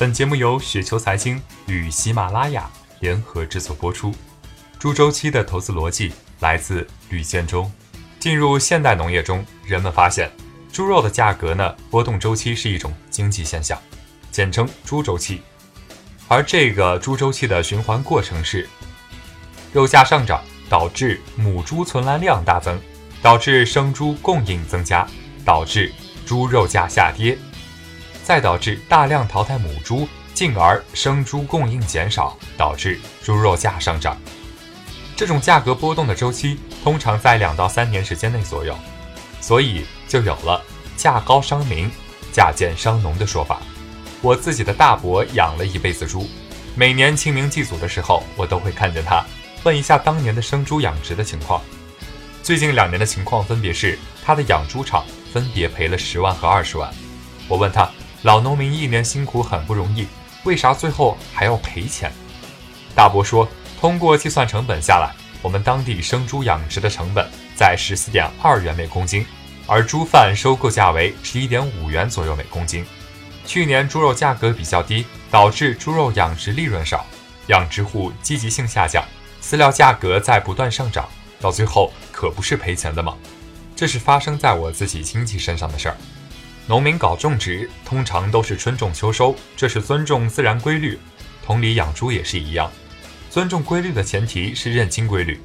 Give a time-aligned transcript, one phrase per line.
[0.00, 4.14] 本节目由雪球财经与喜马拉雅联合制作播出。
[4.78, 7.70] 猪周期的投资逻辑来自吕建中。
[8.18, 10.30] 进入现代农业中，人们发现
[10.72, 13.78] 猪肉的价格呢波动周期是一种经济现象，
[14.30, 15.42] 简称猪周期。
[16.28, 18.66] 而这个猪周期的循环过程是：
[19.70, 22.80] 肉价上涨导致母猪存栏量大增，
[23.20, 25.06] 导致生猪供应增加，
[25.44, 25.92] 导致
[26.24, 27.36] 猪肉价下跌。
[28.22, 34.16] 再导致大量淘汰母猪，进而生猪供应减少，导致猪肉价上涨。
[35.16, 38.74] 这种价格波动的周期通常在两到三年时间内左右，
[39.40, 40.62] 所以就有了
[40.96, 41.90] “价高伤民，
[42.32, 43.60] 价贱伤农”的说法。
[44.22, 46.26] 我自己的大伯养了一辈子猪，
[46.74, 49.24] 每年清明祭祖的时候，我都会看见他，
[49.64, 51.60] 问一下当年的生猪养殖的情况。
[52.42, 56.90] 最近两年的情况分别是，他的养猪场分别赔了十万和二十万。
[57.48, 57.90] 我问他。
[58.22, 60.06] 老农民一年辛苦很不容易，
[60.44, 62.12] 为啥最后还要赔钱？
[62.94, 63.48] 大伯说，
[63.80, 69.24] 通过计算成本下来，我们当地生猪养殖的成本在十四点二元每公斤，
[69.66, 72.84] 而猪贩收购价为十一点五元左右每公斤。
[73.46, 77.06] 去年猪肉价格比较低，导致猪肉养殖利润少，
[77.46, 79.02] 养殖户积极性下降，
[79.42, 81.08] 饲料价格在不断上涨，
[81.40, 83.16] 到最后可不是赔钱的吗？
[83.74, 85.96] 这是发生在我自己亲戚身上的事儿。
[86.66, 90.98] 农民搞种植通常都是春种秋收，这是尊重自然规律。
[91.44, 92.70] 同理，养猪也是一样，
[93.28, 95.40] 尊重规律的前提是认清规律。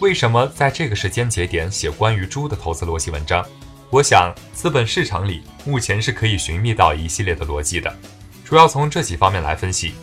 [0.00, 3.44] 为什么在这个时间节点写关于猪的投资逻辑文章？
[3.90, 7.96] 我想，资本市场里目前是可以寻觅到一系列的逻辑的，
[8.44, 9.94] 主要从这几方面来分析：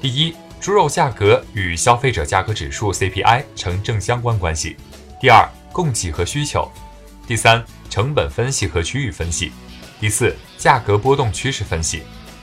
[0.00, 4.76] 第一，猪肉价格与消费者价格指数 CPI 呈正相关关系；
[5.20, 6.70] 第二，供给和需求；
[7.26, 9.50] 第三，成本分析和区域分析。
[10.02, 12.00] 第四，价格波动趋势分析；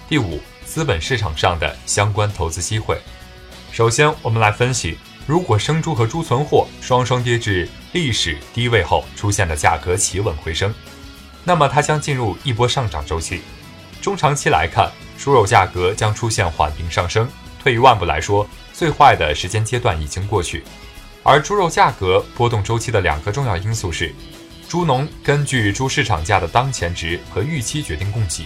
[0.08, 2.98] 第五，资本市场上的相关投资机会。
[3.70, 10.73] 首先，我们来分析，如果生猪和猪存货双双跌至历史低位后出现的价格企稳回升，
[11.44, 13.42] 那么它将进入一波上涨周期。
[14.02, 17.30] 中长期来看，猪肉价格将出现缓平上升。
[17.62, 20.64] 退一万步来说，最坏的时间阶段已经过去。
[21.23, 24.16] 而猪肉价格波动周期的两个重要因素是。
[24.70, 28.46] 猪农根据猪市场价的当前值和预期决定供给，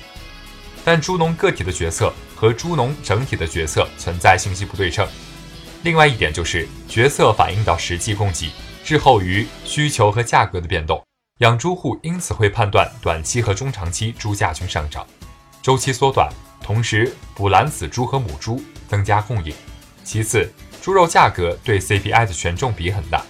[0.86, 5.06] 但猪农个体的决策和猪农整体的决策存在信息不对称。
[5.82, 8.50] 另外一点就是决策反映到实际供给
[8.86, 11.06] 滞后于需求和价格的变动，
[11.40, 15.06] 养猪户因此会判断短期和中长期猪价均上涨，
[15.62, 19.54] 周期缩短，同时补栏死猪和母猪增加供应。
[20.06, 20.50] 其次，
[20.82, 23.22] 猪肉价格对 CPI 的权重比很大，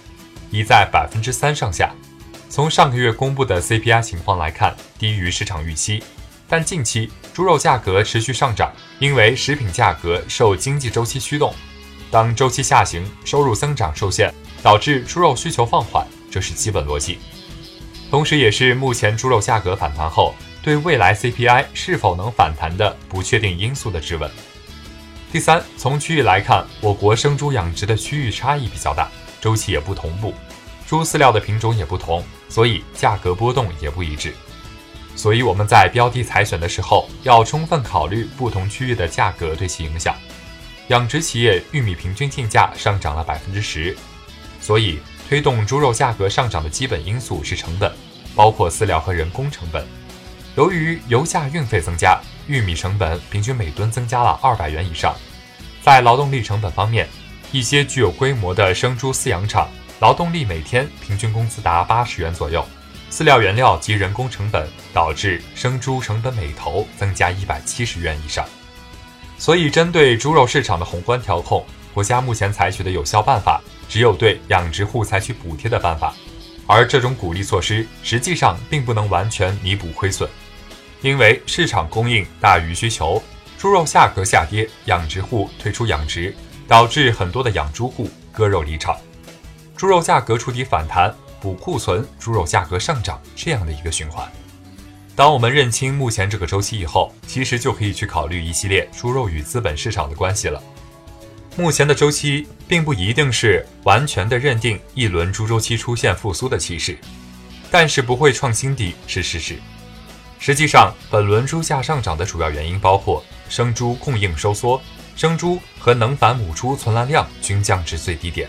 [0.52, 1.92] 已在百分之三上下。
[2.54, 6.00] 从上个月公布的 CPI 情况来看，低于市场预期。
[6.48, 11.52] 但近期猪肉价格持续上涨，因为食品价格受经济周期驱动。
[12.12, 14.32] 当周期下行，收入增长受限，
[14.62, 17.18] 导致猪肉需求放缓，这是基本逻辑。
[18.08, 20.32] 同时，也是目前猪肉价格反弹后
[20.62, 24.30] 对未来 CPI 是否能反弹的不确定因素的质问。
[25.32, 29.10] 第三，从区域来看，我国生猪养殖的区域差异比较大，
[29.40, 30.32] 周期也不同步。
[30.86, 34.34] 猪饲料的品种也不同，所以价格波动也不一致。
[35.16, 40.14] 所以我们在标的采选的时候，要充分考虑不同区域的价格对其影响。
[40.88, 43.96] 养殖企业玉米平均进价上涨了百分之十，
[44.60, 47.90] 所以推动猪肉价格上涨的基本因素是成本，
[48.34, 49.86] 包括饲料和人工成本。
[50.56, 55.14] 由于油价运费增加，玉米成本平均每吨增加了二百元以上。
[55.80, 57.08] 在劳动力成本方面，
[57.50, 59.68] 一些具有规模的生猪饲养场。
[60.00, 62.66] 劳动力每天平均工资达八十元左右，
[63.10, 68.44] 饲料原料及人工成本导致生猪成本每头增加一百七十元以上。
[69.38, 76.12] 所以，针对猪肉市场的宏观调控，国家目前采取的有效办法只有对养殖户采取补贴的办法，
[76.66, 80.28] 而这种鼓励措施实际上并不能完全弥补亏损，
[81.02, 83.22] 因为市场供应大于需求，
[83.56, 86.34] 猪肉价格下跌，养殖户退出养殖，
[86.66, 88.96] 导致很多的养猪户割肉离场。
[89.76, 94.30] 猪肉价格触底反弹，补库存，猪肉价格上涨，这样的一个循环。
[95.16, 100.62] 当我们认清目前这个周期以后，其实就可以去考虑一系列猪肉与资本市场的关系了。
[101.56, 106.96] 目前的周期并不一定是完全的认定一轮猪周期出现复苏的趋势，
[107.70, 109.56] 但是不会创新低是事实。
[110.38, 114.80] 实际上，本轮猪价上涨的主要原因包括生猪供应收缩，
[115.16, 118.48] 生猪和能繁母猪存栏量均降至最低点。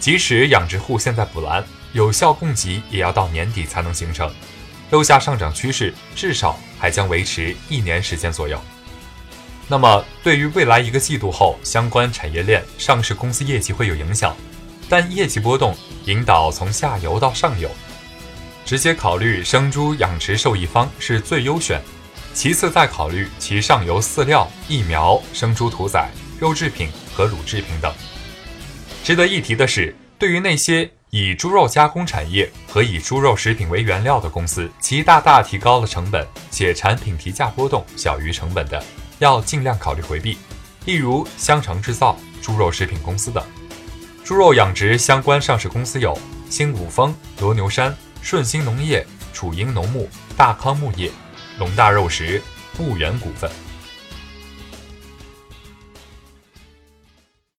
[0.00, 1.62] 即使养殖户现在补栏，
[1.92, 4.32] 有效供给也要到年底才能形成，
[4.90, 8.58] 肉价上涨趋势至少还将维持一年时间左右。
[9.68, 14.34] 那么对于未来一个季度后相关产业链上市公司业绩会有影响，
[14.88, 15.76] 但业绩波动
[16.06, 17.70] 引导从下游到上游，
[18.64, 21.78] 直接考虑生猪养殖受益方是最优选，
[22.32, 26.08] 其次再考虑其上游饲料、疫苗、生猪屠宰、
[26.40, 27.92] 肉制品和乳制品等。
[29.02, 38.82] 值得一提的是，对于那些以猪肉加工产业和以猪肉食品为原料的公司，其大大提高了成本且产品提价波动小于成本的。
[39.18, 40.38] 要尽量考虑回避，
[40.84, 43.42] 例如香肠制造、猪肉食品公司等。
[44.22, 46.16] 猪肉养殖相关上市公司有
[46.48, 51.10] 新五丰、罗牛山、顺兴农业、楚英农牧、大康牧业、
[51.58, 52.40] 龙大肉食、
[52.78, 53.50] 牧原股份。